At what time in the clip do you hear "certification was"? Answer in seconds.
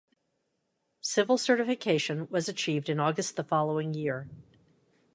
1.37-2.49